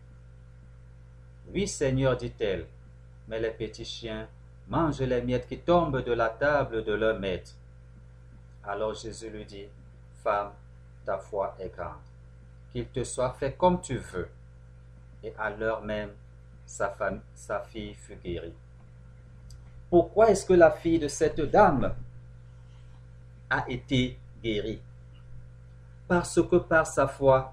Oui, 1.52 1.66
Seigneur, 1.66 2.16
dit-elle, 2.16 2.66
mais 3.26 3.40
les 3.40 3.50
petits 3.50 3.84
chiens 3.84 4.28
mangent 4.68 5.02
les 5.02 5.20
miettes 5.20 5.48
qui 5.48 5.58
tombent 5.58 6.04
de 6.04 6.12
la 6.12 6.28
table 6.28 6.84
de 6.84 6.92
leur 6.92 7.18
maître. 7.18 7.50
Alors 8.62 8.94
Jésus 8.94 9.28
lui 9.28 9.44
dit, 9.44 9.66
Femme, 10.22 10.52
ta 11.04 11.18
foi 11.18 11.56
est 11.58 11.74
grande 11.76 11.98
qu'il 12.72 12.86
te 12.86 13.02
soit 13.02 13.32
fait 13.32 13.54
comme 13.54 13.80
tu 13.80 13.96
veux. 13.96 14.28
Et 15.22 15.34
à 15.36 15.50
l'heure 15.50 15.82
même, 15.82 16.12
sa, 16.64 16.96
sa 17.34 17.60
fille 17.60 17.94
fut 17.94 18.16
guérie. 18.16 18.54
Pourquoi 19.92 20.30
est-ce 20.30 20.46
que 20.46 20.54
la 20.54 20.70
fille 20.70 20.98
de 20.98 21.06
cette 21.06 21.38
dame 21.38 21.94
a 23.50 23.66
été 23.68 24.18
guérie? 24.42 24.80
Parce 26.08 26.40
que 26.40 26.56
par 26.56 26.86
sa 26.86 27.06
foi, 27.06 27.52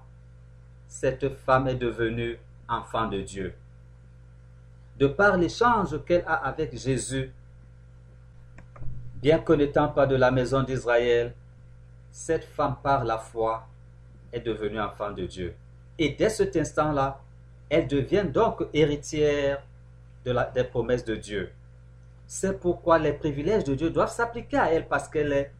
cette 0.88 1.28
femme 1.36 1.68
est 1.68 1.74
devenue 1.74 2.38
enfant 2.66 3.08
de 3.08 3.20
Dieu. 3.20 3.54
De 4.96 5.06
par 5.06 5.36
l'échange 5.36 6.02
qu'elle 6.06 6.24
a 6.26 6.32
avec 6.32 6.74
Jésus, 6.78 7.30
bien 9.16 9.40
que 9.40 9.52
n'étant 9.52 9.88
pas 9.88 10.06
de 10.06 10.16
la 10.16 10.30
maison 10.30 10.62
d'Israël, 10.62 11.34
cette 12.10 12.44
femme 12.44 12.76
par 12.82 13.04
la 13.04 13.18
foi 13.18 13.68
est 14.32 14.40
devenue 14.40 14.80
enfant 14.80 15.10
de 15.10 15.26
Dieu. 15.26 15.54
Et 15.98 16.08
dès 16.08 16.30
cet 16.30 16.56
instant-là, 16.56 17.20
elle 17.68 17.86
devient 17.86 18.24
donc 18.26 18.62
héritière 18.72 19.62
des 20.24 20.64
promesses 20.64 21.04
de 21.04 21.16
Dieu. 21.16 21.52
C'est 22.32 22.60
pourquoi 22.60 23.00
les 23.00 23.12
privilèges 23.12 23.64
de 23.64 23.74
Dieu 23.74 23.90
doivent 23.90 24.12
s'appliquer 24.12 24.56
à 24.56 24.72
elle 24.72 24.86
parce 24.86 25.08
qu'elle 25.08 25.32
est 25.32 25.52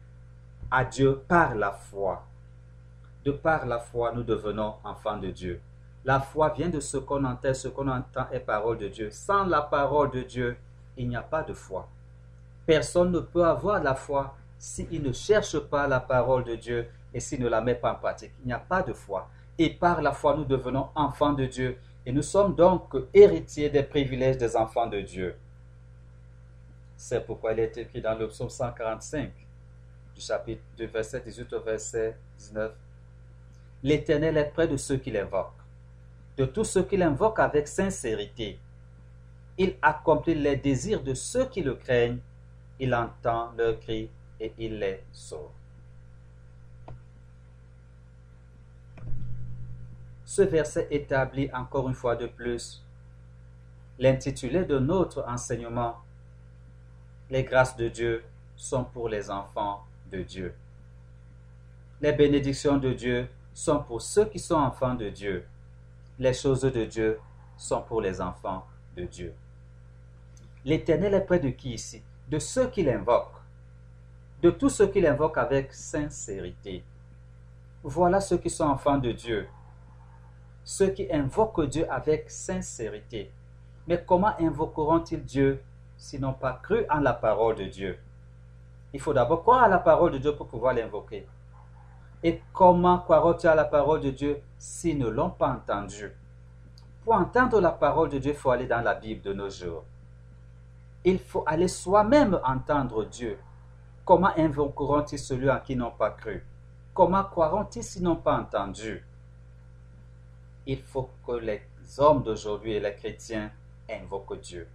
à 0.71 0.85
Dieu 0.85 1.21
par 1.27 1.53
la 1.53 1.73
foi. 1.73 2.23
De 3.25 3.31
par 3.31 3.65
la 3.65 3.77
foi, 3.77 4.13
nous 4.13 4.23
devenons 4.23 4.75
enfants 4.85 5.17
de 5.17 5.31
Dieu. 5.31 5.59
La 6.05 6.21
foi 6.21 6.47
vient 6.47 6.69
de 6.69 6.79
ce 6.79 6.95
qu'on 6.95 7.25
entend, 7.25 7.53
ce 7.53 7.67
qu'on 7.67 7.89
entend 7.89 8.25
est 8.31 8.39
parole 8.39 8.77
de 8.77 8.87
Dieu. 8.87 9.11
Sans 9.11 9.43
la 9.43 9.61
parole 9.61 10.11
de 10.11 10.21
Dieu, 10.21 10.55
il 10.95 11.09
n'y 11.09 11.17
a 11.17 11.21
pas 11.21 11.43
de 11.43 11.53
foi. 11.53 11.89
Personne 12.65 13.11
ne 13.11 13.19
peut 13.19 13.45
avoir 13.45 13.83
la 13.83 13.93
foi 13.93 14.33
s'il 14.57 15.03
ne 15.03 15.11
cherche 15.11 15.59
pas 15.59 15.89
la 15.89 15.99
parole 15.99 16.45
de 16.45 16.55
Dieu 16.55 16.87
et 17.13 17.19
s'il 17.19 17.41
ne 17.41 17.49
la 17.49 17.59
met 17.59 17.75
pas 17.75 17.91
en 17.91 17.95
pratique. 17.95 18.31
Il 18.45 18.47
n'y 18.47 18.53
a 18.53 18.59
pas 18.59 18.81
de 18.81 18.93
foi. 18.93 19.27
Et 19.57 19.71
par 19.71 20.01
la 20.01 20.13
foi, 20.13 20.37
nous 20.37 20.45
devenons 20.45 20.87
enfants 20.95 21.33
de 21.33 21.47
Dieu. 21.47 21.77
Et 22.05 22.13
nous 22.13 22.21
sommes 22.21 22.55
donc 22.55 22.95
héritiers 23.13 23.69
des 23.69 23.83
privilèges 23.83 24.37
des 24.37 24.55
enfants 24.55 24.87
de 24.87 25.01
Dieu. 25.01 25.35
C'est 27.03 27.25
pourquoi 27.25 27.53
il 27.53 27.59
est 27.61 27.75
écrit 27.77 27.99
dans 27.99 28.13
le 28.13 28.27
psaume 28.27 28.51
145, 28.51 29.31
du 30.13 30.21
chapitre 30.21 30.61
2, 30.77 30.85
verset 30.85 31.19
18 31.19 31.51
au 31.53 31.59
verset 31.59 32.15
19. 32.37 32.73
L'Éternel 33.81 34.37
est 34.37 34.51
près 34.51 34.67
de 34.67 34.77
ceux 34.77 34.97
qui 34.97 35.09
l'invoquent, 35.09 35.63
de 36.37 36.45
tous 36.45 36.63
ceux 36.63 36.83
qui 36.83 36.97
l'invoquent 36.97 37.39
avec 37.39 37.67
sincérité. 37.67 38.59
Il 39.57 39.77
accomplit 39.81 40.35
les 40.35 40.57
désirs 40.57 41.01
de 41.01 41.15
ceux 41.15 41.45
qui 41.45 41.63
le 41.63 41.73
craignent, 41.73 42.19
il 42.79 42.93
entend 42.93 43.51
leurs 43.57 43.79
cris 43.79 44.11
et 44.39 44.53
il 44.59 44.77
les 44.77 45.03
sauve. 45.11 45.49
Ce 50.23 50.43
verset 50.43 50.87
établit 50.91 51.49
encore 51.51 51.89
une 51.89 51.95
fois 51.95 52.15
de 52.15 52.27
plus 52.27 52.85
l'intitulé 53.97 54.65
de 54.65 54.77
notre 54.77 55.27
enseignement. 55.27 55.95
Les 57.31 57.43
grâces 57.43 57.75
de 57.75 57.87
Dieu 57.87 58.23
sont 58.55 58.83
pour 58.83 59.09
les 59.09 59.31
enfants 59.31 59.83
de 60.11 60.21
Dieu. 60.21 60.53
Les 61.99 62.11
bénédictions 62.11 62.77
de 62.77 62.93
Dieu 62.93 63.27
sont 63.53 63.79
pour 63.79 64.03
ceux 64.03 64.25
qui 64.25 64.37
sont 64.37 64.55
enfants 64.55 64.93
de 64.93 65.09
Dieu. 65.09 65.47
Les 66.19 66.33
choses 66.33 66.61
de 66.61 66.85
Dieu 66.85 67.19
sont 67.57 67.81
pour 67.81 68.01
les 68.01 68.21
enfants 68.21 68.67
de 68.95 69.05
Dieu. 69.05 69.33
L'Éternel 70.63 71.15
est 71.15 71.21
près 71.21 71.39
de 71.39 71.49
qui 71.49 71.73
ici? 71.73 72.03
De 72.29 72.37
ceux 72.37 72.67
qui 72.67 72.83
l'invoquent. 72.83 73.41
De 74.43 74.51
tous 74.51 74.69
ceux 74.69 74.87
qui 74.87 75.01
l'invoquent 75.01 75.39
avec 75.39 75.73
sincérité. 75.73 76.83
Voilà 77.81 78.21
ceux 78.21 78.37
qui 78.37 78.51
sont 78.51 78.65
enfants 78.65 78.99
de 78.99 79.11
Dieu 79.11 79.47
ceux 80.63 80.89
qui 80.89 81.11
invoquent 81.11 81.67
Dieu 81.67 81.91
avec 81.91 82.29
sincérité. 82.29 83.31
Mais 83.87 84.03
comment 84.05 84.33
invoqueront-ils 84.39 85.23
Dieu 85.23 85.61
s'ils 86.01 86.19
n'ont 86.19 86.33
pas 86.33 86.53
cru 86.63 86.83
en 86.89 86.99
la 86.99 87.13
parole 87.13 87.55
de 87.55 87.65
Dieu 87.65 87.99
Il 88.91 88.99
faut 88.99 89.13
d'abord 89.13 89.43
croire 89.43 89.63
à 89.63 89.67
la 89.67 89.77
parole 89.77 90.11
de 90.11 90.17
Dieu 90.17 90.35
pour 90.35 90.47
pouvoir 90.47 90.73
l'invoquer. 90.73 91.27
Et 92.23 92.41
comment 92.53 92.97
croiront-ils 92.97 93.47
à 93.47 93.53
la 93.53 93.65
parole 93.65 94.01
de 94.01 94.09
Dieu 94.09 94.41
s'ils 94.57 94.97
ne 94.97 95.07
l'ont 95.07 95.29
pas 95.29 95.49
entendue 95.49 96.11
Pour 97.03 97.13
entendre 97.13 97.61
la 97.61 97.69
parole 97.69 98.09
de 98.09 98.17
Dieu, 98.17 98.31
il 98.31 98.37
faut 98.37 98.49
aller 98.49 98.65
dans 98.65 98.81
la 98.81 98.95
Bible 98.95 99.21
de 99.21 99.33
nos 99.33 99.51
jours. 99.51 99.83
Il 101.05 101.19
faut 101.19 101.43
aller 101.45 101.67
soi-même 101.67 102.39
entendre 102.43 103.05
Dieu. 103.05 103.37
Comment 104.03 104.35
invoqueront-ils 104.35 105.19
celui 105.19 105.51
en 105.51 105.59
qui 105.59 105.75
n'ont 105.75 105.91
pas 105.91 106.09
cru? 106.09 106.43
Comment 106.95 107.23
croiront-ils 107.23 107.83
s'ils 107.83 108.01
n'ont 108.01 108.15
pas 108.15 108.39
entendu? 108.39 109.05
Il 110.65 110.81
faut 110.81 111.11
que 111.27 111.33
les 111.33 111.61
hommes 111.99 112.23
d'aujourd'hui 112.23 112.73
et 112.73 112.79
les 112.79 112.95
chrétiens 112.95 113.51
invoquent 113.87 114.39
Dieu. 114.41 114.67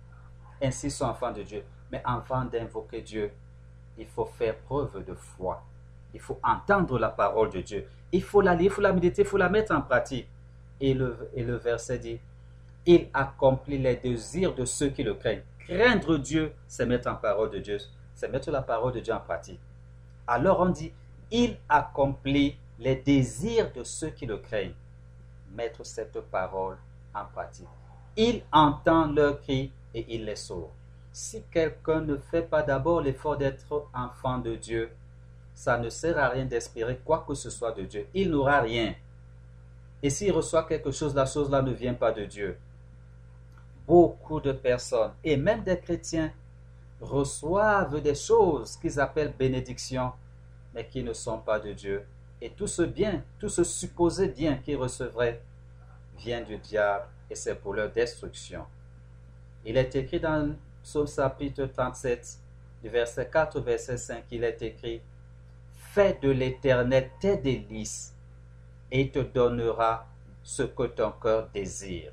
Ainsi 0.63 0.91
sont 0.91 1.05
enfants 1.05 1.33
de 1.33 1.43
Dieu. 1.43 1.65
Mais 1.91 2.03
avant 2.05 2.45
d'invoquer 2.45 3.03
Dieu, 3.03 3.33
il 3.99 4.07
faut 4.07 4.25
faire 4.25 4.57
preuve 4.57 5.05
de 5.05 5.15
foi. 5.15 5.63
Il 6.15 6.21
faut 6.21 6.39
entendre 6.43 6.99
la 6.99 7.11
parole 7.11 7.51
de 7.51 7.61
Dieu. 7.61 7.87
Il 8.13 8.23
faut 8.23 8.41
la 8.41 8.55
lire, 8.55 8.67
il 8.67 8.75
faut 8.75 8.81
la 8.81 8.93
méditer, 8.93 9.23
il 9.23 9.29
faut 9.29 9.37
la 9.37 9.49
mettre 9.49 9.75
en 9.75 9.83
pratique. 9.83 10.29
Et 10.81 10.95
le, 10.95 11.31
et 11.35 11.43
le 11.43 11.57
verset 11.57 11.99
dit, 11.99 12.21
il 12.85 13.09
accomplit 13.13 13.79
les 13.79 13.97
désirs 13.97 14.55
de 14.55 14.65
ceux 14.65 14.89
qui 14.89 15.03
le 15.03 15.15
craignent. 15.15 15.43
Craindre 15.59 16.19
Dieu, 16.19 16.53
c'est 16.69 16.87
mettre 16.87 17.09
en 17.11 17.17
parole 17.17 17.51
de 17.51 17.59
Dieu, 17.59 17.79
c'est 18.15 18.29
mettre 18.29 18.51
la 18.51 18.63
parole 18.63 18.93
de 18.93 19.01
Dieu 19.01 19.13
en 19.13 19.21
pratique. 19.21 19.61
Alors 20.27 20.61
on 20.61 20.69
dit, 20.69 20.93
il 21.31 21.57
accomplit 21.69 22.57
les 22.79 22.97
désirs 22.97 23.73
de 23.73 23.83
ceux 23.83 24.11
qui 24.11 24.27
le 24.27 24.37
craignent 24.37 24.75
mettre 25.53 25.85
cette 25.85 26.21
parole 26.21 26.77
en 27.15 27.25
pratique. 27.25 27.69
Il 28.17 28.43
entend 28.53 29.07
leurs 29.07 29.41
cris 29.41 29.73
et 29.97 30.07
il 30.15 30.25
les 30.25 30.37
sauve. 30.37 30.69
Si 31.13 31.43
quelqu'un 31.51 32.03
ne 32.03 32.17
fait 32.17 32.43
pas 32.43 32.63
d'abord 32.63 33.01
l'effort 33.01 33.37
d'être 33.37 33.89
enfant 33.93 34.39
de 34.39 34.55
Dieu, 34.55 34.91
ça 35.55 35.77
ne 35.79 35.89
sert 35.89 36.17
à 36.19 36.29
rien 36.29 36.45
d'espérer 36.45 37.01
quoi 37.05 37.25
que 37.27 37.35
ce 37.35 37.51
soit 37.51 37.73
de 37.73 37.83
Dieu. 37.83 38.07
Il 38.15 38.31
n'aura 38.31 38.61
rien. 38.61 38.95
Et 40.03 40.11
s'il 40.11 40.31
reçoit 40.31 40.65
quelque 40.65 40.93
chose, 40.93 41.15
la 41.15 41.27
chose-là 41.27 41.63
ne 41.63 41.73
vient 41.73 41.95
pas 41.95 42.13
de 42.13 42.27
Dieu. 42.27 42.57
Beaucoup 43.89 44.41
de 44.41 44.53
personnes, 44.53 45.13
et 45.25 45.37
même 45.37 45.65
des 45.65 45.81
chrétiens, 45.81 46.31
reçoivent 47.01 48.01
des 48.01 48.15
choses 48.15 48.77
qu'ils 48.77 49.01
appellent 49.01 49.35
bénédictions, 49.37 50.13
mais 50.73 50.87
qui 50.87 51.03
ne 51.03 51.13
sont 51.13 51.39
pas 51.39 51.59
de 51.59 51.73
Dieu 51.73 52.07
et 52.41 52.51
tout 52.51 52.67
ce 52.67 52.83
bien, 52.83 53.23
tout 53.39 53.49
ce 53.49 53.65
supposé 53.65 54.29
bien 54.29 54.57
qu'ils 54.57 54.77
recevraient 54.77 55.43
vient 56.19 56.43
du 56.43 56.59
diable 56.59 57.07
et 57.31 57.35
c'est 57.35 57.55
pour 57.55 57.75
leur 57.75 57.91
destruction. 57.91 58.65
Il 59.69 59.77
est 59.77 59.97
écrit 59.97 60.21
dans 60.21 60.55
Psaume 60.81 61.09
chapitre 61.09 61.65
37, 61.67 62.39
du 62.85 62.89
verset 62.89 63.29
4 63.29 63.59
au 63.59 63.63
verset 63.63 63.97
5, 63.97 64.23
il 64.31 64.45
est 64.45 64.63
écrit 64.63 65.03
Fais 65.75 66.17
de 66.23 66.31
l'éternel 66.31 67.11
tes 67.19 67.37
délices 67.37 68.15
et 68.93 69.11
te 69.11 69.19
donnera 69.19 70.07
ce 70.45 70.63
que 70.63 70.85
ton 70.85 71.11
cœur 71.11 71.49
désire. 71.53 72.13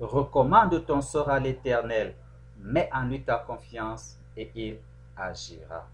Recommande 0.00 0.86
ton 0.86 1.02
sort 1.02 1.28
à 1.28 1.38
l'éternel, 1.38 2.14
mets 2.58 2.88
en 2.94 3.04
lui 3.04 3.20
ta 3.20 3.36
confiance 3.36 4.16
et 4.34 4.50
il 4.54 4.78
agira. 5.18 5.86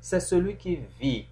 C'est 0.00 0.20
celui 0.20 0.56
qui 0.56 0.76
vit 0.98 1.26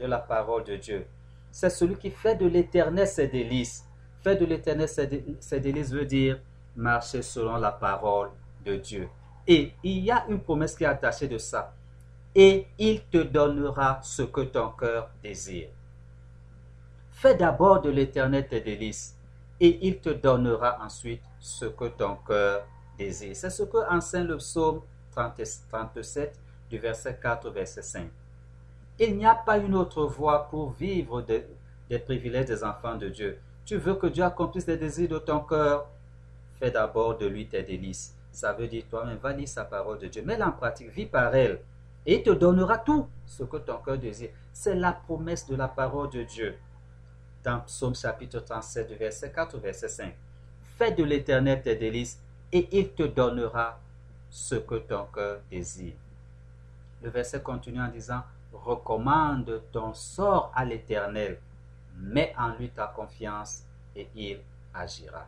de 0.00 0.06
la 0.06 0.18
parole 0.18 0.64
de 0.64 0.74
Dieu. 0.74 1.06
C'est 1.52 1.70
celui 1.70 1.94
qui 1.94 2.10
fait 2.10 2.34
de 2.34 2.46
l'éternel 2.46 3.06
ses 3.06 3.28
délices. 3.28 3.84
Fait 4.20 4.34
de 4.34 4.44
l'éternel 4.44 4.88
ses 4.88 5.60
délices 5.60 5.92
veut 5.92 6.06
dire 6.06 6.40
marcher 6.80 7.22
selon 7.22 7.56
la 7.56 7.70
parole 7.70 8.30
de 8.64 8.76
Dieu. 8.76 9.08
Et 9.46 9.72
il 9.82 9.98
y 10.00 10.10
a 10.10 10.24
une 10.28 10.40
promesse 10.40 10.74
qui 10.74 10.84
est 10.84 10.88
attachée 10.88 11.28
de 11.28 11.38
ça. 11.38 11.72
Et 12.34 12.66
il 12.78 13.02
te 13.04 13.18
donnera 13.18 14.00
ce 14.02 14.22
que 14.22 14.42
ton 14.42 14.70
cœur 14.70 15.10
désire. 15.22 15.68
Fais 17.12 17.34
d'abord 17.34 17.82
de 17.82 17.90
l'éternel 17.90 18.48
tes 18.48 18.60
délices 18.60 19.16
et 19.60 19.86
il 19.86 19.98
te 19.98 20.10
donnera 20.10 20.78
ensuite 20.82 21.22
ce 21.38 21.66
que 21.66 21.86
ton 21.88 22.16
cœur 22.26 22.64
désire. 22.96 23.36
C'est 23.36 23.50
ce 23.50 23.64
que 23.64 23.78
enseigne 23.90 24.26
le 24.26 24.36
psaume 24.38 24.80
37 25.12 26.38
du 26.70 26.78
verset 26.78 27.18
4 27.20 27.48
au 27.48 27.50
verset 27.50 27.82
5. 27.82 28.08
Il 28.98 29.16
n'y 29.16 29.26
a 29.26 29.34
pas 29.34 29.58
une 29.58 29.74
autre 29.74 30.04
voie 30.04 30.48
pour 30.48 30.70
vivre 30.72 31.20
des 31.22 31.98
privilèges 31.98 32.46
des 32.46 32.64
enfants 32.64 32.96
de 32.96 33.08
Dieu. 33.08 33.38
Tu 33.64 33.76
veux 33.76 33.94
que 33.94 34.06
Dieu 34.06 34.24
accomplisse 34.24 34.66
les 34.66 34.76
désirs 34.76 35.08
de 35.08 35.18
ton 35.18 35.40
cœur? 35.40 35.86
Fais 36.60 36.70
d'abord 36.70 37.16
de 37.16 37.26
lui 37.26 37.48
tes 37.48 37.62
délices. 37.62 38.14
Ça 38.30 38.52
veut 38.52 38.68
dire 38.68 38.84
toi-même, 38.88 39.16
va 39.16 39.32
lire 39.32 39.48
sa 39.48 39.64
parole 39.64 39.98
de 39.98 40.06
Dieu. 40.06 40.22
Mets-la 40.22 40.48
en 40.48 40.52
pratique, 40.52 40.90
vis 40.90 41.06
par 41.06 41.34
elle. 41.34 41.60
Et 42.06 42.16
il 42.16 42.22
te 42.22 42.30
donnera 42.30 42.78
tout 42.78 43.08
ce 43.26 43.44
que 43.44 43.56
ton 43.56 43.78
cœur 43.78 43.98
désire. 43.98 44.30
C'est 44.52 44.74
la 44.74 44.92
promesse 44.92 45.46
de 45.48 45.56
la 45.56 45.68
parole 45.68 46.10
de 46.10 46.22
Dieu. 46.22 46.56
Dans 47.42 47.60
Psaume 47.60 47.94
chapitre 47.94 48.40
37, 48.40 48.92
verset 48.92 49.32
4 49.32 49.58
verset 49.58 49.88
5. 49.88 50.14
Fais 50.76 50.92
de 50.92 51.02
l'éternel 51.02 51.62
tes 51.62 51.76
délices 51.76 52.20
et 52.52 52.68
il 52.72 52.90
te 52.90 53.04
donnera 53.04 53.80
ce 54.28 54.56
que 54.56 54.76
ton 54.76 55.06
cœur 55.06 55.40
désire. 55.50 55.94
Le 57.02 57.08
verset 57.08 57.40
continue 57.40 57.80
en 57.80 57.88
disant, 57.88 58.22
recommande 58.52 59.62
ton 59.72 59.94
sort 59.94 60.52
à 60.54 60.64
l'Éternel, 60.64 61.38
mets 61.96 62.34
en 62.38 62.54
lui 62.56 62.68
ta 62.70 62.86
confiance 62.86 63.62
et 63.96 64.08
il 64.14 64.40
agira. 64.74 65.26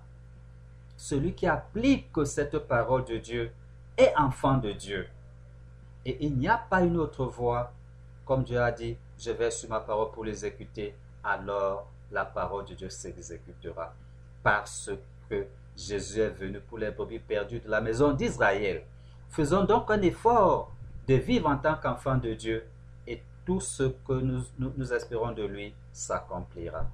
Celui 1.02 1.34
qui 1.34 1.48
applique 1.48 2.10
cette 2.24 2.56
parole 2.60 3.04
de 3.04 3.16
Dieu 3.16 3.50
est 3.98 4.14
enfant 4.16 4.58
de 4.58 4.70
Dieu. 4.70 5.08
Et 6.06 6.16
il 6.24 6.36
n'y 6.36 6.46
a 6.46 6.56
pas 6.56 6.82
une 6.82 6.96
autre 6.96 7.24
voie. 7.24 7.72
Comme 8.24 8.44
Dieu 8.44 8.60
a 8.60 8.70
dit, 8.70 8.96
je 9.18 9.32
vais 9.32 9.50
sur 9.50 9.68
ma 9.68 9.80
parole 9.80 10.12
pour 10.12 10.24
l'exécuter, 10.24 10.94
alors 11.24 11.88
la 12.12 12.24
parole 12.24 12.66
de 12.66 12.74
Dieu 12.74 12.88
s'exécutera. 12.88 13.92
Parce 14.44 14.92
que 15.28 15.44
Jésus 15.76 16.20
est 16.20 16.28
venu 16.28 16.60
pour 16.60 16.78
les 16.78 16.92
brebis 16.92 17.18
perdues 17.18 17.58
de 17.58 17.68
la 17.68 17.80
maison 17.80 18.12
d'Israël. 18.12 18.84
Faisons 19.28 19.64
donc 19.64 19.90
un 19.90 20.02
effort 20.02 20.70
de 21.08 21.14
vivre 21.14 21.48
en 21.48 21.56
tant 21.56 21.74
qu'enfant 21.74 22.16
de 22.16 22.32
Dieu 22.34 22.64
tout 23.44 23.60
ce 23.60 23.82
que 24.06 24.12
nous, 24.12 24.92
espérons 24.92 25.32
de 25.32 25.42
lui 25.42 25.74
s'accomplira. 25.92 26.86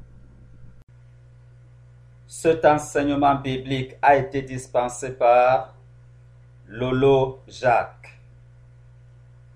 Cet 2.31 2.67
enseignement 2.67 3.37
biblique 3.37 3.97
a 4.03 4.17
été 4.17 4.43
dispensé 4.43 5.13
par 5.13 5.73
Lolo 6.67 7.41
Jacques. 7.49 8.21